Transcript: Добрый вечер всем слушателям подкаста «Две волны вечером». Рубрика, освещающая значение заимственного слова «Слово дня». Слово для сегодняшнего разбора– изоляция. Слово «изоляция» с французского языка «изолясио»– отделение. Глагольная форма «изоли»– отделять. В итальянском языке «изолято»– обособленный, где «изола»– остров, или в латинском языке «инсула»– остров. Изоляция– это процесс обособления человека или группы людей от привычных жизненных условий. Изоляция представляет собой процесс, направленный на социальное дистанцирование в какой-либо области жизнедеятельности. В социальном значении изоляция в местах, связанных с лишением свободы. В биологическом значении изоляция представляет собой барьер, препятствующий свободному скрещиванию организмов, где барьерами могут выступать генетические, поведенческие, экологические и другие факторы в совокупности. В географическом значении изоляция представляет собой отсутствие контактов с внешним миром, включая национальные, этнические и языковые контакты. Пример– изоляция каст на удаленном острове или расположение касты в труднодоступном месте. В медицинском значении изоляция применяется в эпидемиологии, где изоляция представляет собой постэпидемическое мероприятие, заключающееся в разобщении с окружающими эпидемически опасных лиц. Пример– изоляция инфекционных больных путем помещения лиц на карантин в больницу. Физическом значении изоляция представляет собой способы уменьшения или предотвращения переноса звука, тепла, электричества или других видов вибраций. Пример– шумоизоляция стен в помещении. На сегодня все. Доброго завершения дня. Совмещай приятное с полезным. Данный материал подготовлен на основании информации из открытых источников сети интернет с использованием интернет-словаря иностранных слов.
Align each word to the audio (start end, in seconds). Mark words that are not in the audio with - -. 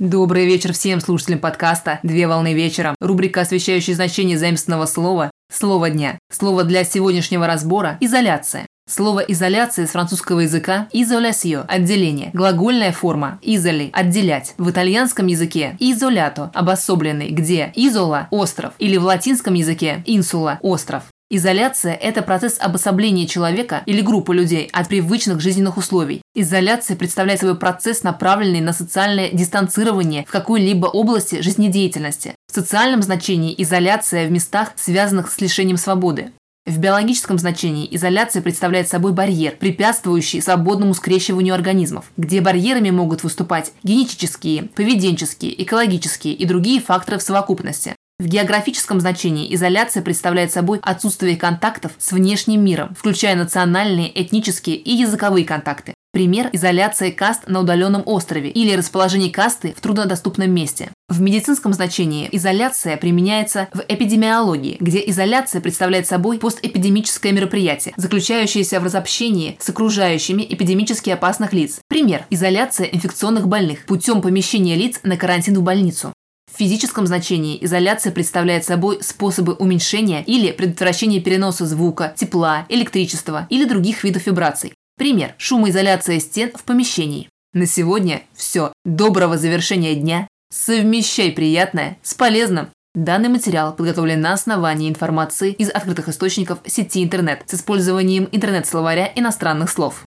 Добрый 0.00 0.46
вечер 0.46 0.72
всем 0.72 0.98
слушателям 0.98 1.40
подкаста 1.40 2.00
«Две 2.02 2.26
волны 2.26 2.54
вечером». 2.54 2.94
Рубрика, 3.02 3.42
освещающая 3.42 3.94
значение 3.94 4.38
заимственного 4.38 4.86
слова 4.86 5.30
«Слово 5.52 5.90
дня». 5.90 6.18
Слово 6.32 6.64
для 6.64 6.84
сегодняшнего 6.84 7.46
разбора– 7.46 7.98
изоляция. 8.00 8.66
Слово 8.88 9.20
«изоляция» 9.20 9.86
с 9.86 9.90
французского 9.90 10.40
языка 10.40 10.88
«изолясио»– 10.94 11.66
отделение. 11.68 12.30
Глагольная 12.32 12.92
форма 12.92 13.38
«изоли»– 13.42 13.90
отделять. 13.92 14.54
В 14.56 14.70
итальянском 14.70 15.26
языке 15.26 15.76
«изолято»– 15.78 16.50
обособленный, 16.54 17.28
где 17.28 17.70
«изола»– 17.74 18.28
остров, 18.30 18.72
или 18.78 18.96
в 18.96 19.04
латинском 19.04 19.52
языке 19.52 20.02
«инсула»– 20.06 20.60
остров. 20.62 21.02
Изоляция– 21.32 21.94
это 22.02 22.22
процесс 22.22 22.56
обособления 22.58 23.24
человека 23.24 23.84
или 23.86 24.00
группы 24.00 24.34
людей 24.34 24.68
от 24.72 24.88
привычных 24.88 25.40
жизненных 25.40 25.76
условий. 25.76 26.22
Изоляция 26.34 26.96
представляет 26.96 27.38
собой 27.38 27.56
процесс, 27.56 28.02
направленный 28.02 28.60
на 28.60 28.72
социальное 28.72 29.30
дистанцирование 29.30 30.24
в 30.26 30.32
какой-либо 30.32 30.86
области 30.86 31.40
жизнедеятельности. 31.40 32.34
В 32.50 32.54
социальном 32.56 33.00
значении 33.02 33.54
изоляция 33.58 34.26
в 34.26 34.32
местах, 34.32 34.72
связанных 34.74 35.30
с 35.30 35.40
лишением 35.40 35.76
свободы. 35.76 36.32
В 36.66 36.78
биологическом 36.78 37.38
значении 37.38 37.88
изоляция 37.92 38.42
представляет 38.42 38.88
собой 38.88 39.12
барьер, 39.12 39.54
препятствующий 39.56 40.42
свободному 40.42 40.94
скрещиванию 40.94 41.54
организмов, 41.54 42.10
где 42.16 42.40
барьерами 42.40 42.90
могут 42.90 43.22
выступать 43.22 43.72
генетические, 43.84 44.64
поведенческие, 44.64 45.62
экологические 45.62 46.34
и 46.34 46.44
другие 46.44 46.80
факторы 46.80 47.18
в 47.18 47.22
совокупности. 47.22 47.94
В 48.20 48.26
географическом 48.26 49.00
значении 49.00 49.54
изоляция 49.54 50.02
представляет 50.02 50.52
собой 50.52 50.78
отсутствие 50.82 51.38
контактов 51.38 51.92
с 51.96 52.12
внешним 52.12 52.62
миром, 52.62 52.94
включая 52.94 53.34
национальные, 53.34 54.12
этнические 54.22 54.76
и 54.76 54.92
языковые 54.92 55.46
контакты. 55.46 55.94
Пример– 56.12 56.50
изоляция 56.52 57.12
каст 57.12 57.48
на 57.48 57.60
удаленном 57.60 58.02
острове 58.04 58.50
или 58.50 58.76
расположение 58.76 59.30
касты 59.30 59.72
в 59.74 59.80
труднодоступном 59.80 60.50
месте. 60.50 60.90
В 61.08 61.22
медицинском 61.22 61.72
значении 61.72 62.28
изоляция 62.30 62.98
применяется 62.98 63.68
в 63.72 63.82
эпидемиологии, 63.88 64.76
где 64.80 65.02
изоляция 65.08 65.62
представляет 65.62 66.06
собой 66.06 66.38
постэпидемическое 66.40 67.32
мероприятие, 67.32 67.94
заключающееся 67.96 68.80
в 68.80 68.84
разобщении 68.84 69.56
с 69.58 69.70
окружающими 69.70 70.42
эпидемически 70.46 71.08
опасных 71.08 71.54
лиц. 71.54 71.78
Пример– 71.88 72.26
изоляция 72.28 72.86
инфекционных 72.88 73.48
больных 73.48 73.86
путем 73.86 74.20
помещения 74.20 74.74
лиц 74.74 75.00
на 75.04 75.16
карантин 75.16 75.56
в 75.56 75.62
больницу. 75.62 76.12
Физическом 76.60 77.06
значении 77.06 77.56
изоляция 77.64 78.12
представляет 78.12 78.66
собой 78.66 79.02
способы 79.02 79.54
уменьшения 79.54 80.22
или 80.22 80.52
предотвращения 80.52 81.18
переноса 81.18 81.64
звука, 81.64 82.12
тепла, 82.14 82.66
электричества 82.68 83.46
или 83.48 83.64
других 83.64 84.04
видов 84.04 84.26
вибраций. 84.26 84.74
Пример– 84.98 85.34
шумоизоляция 85.38 86.20
стен 86.20 86.50
в 86.54 86.64
помещении. 86.64 87.30
На 87.54 87.64
сегодня 87.64 88.24
все. 88.34 88.74
Доброго 88.84 89.38
завершения 89.38 89.94
дня. 89.94 90.28
Совмещай 90.52 91.32
приятное 91.32 91.96
с 92.02 92.12
полезным. 92.12 92.68
Данный 92.94 93.30
материал 93.30 93.74
подготовлен 93.74 94.20
на 94.20 94.34
основании 94.34 94.90
информации 94.90 95.52
из 95.52 95.70
открытых 95.70 96.10
источников 96.10 96.58
сети 96.66 97.02
интернет 97.02 97.42
с 97.46 97.54
использованием 97.54 98.28
интернет-словаря 98.32 99.10
иностранных 99.14 99.70
слов. 99.70 100.04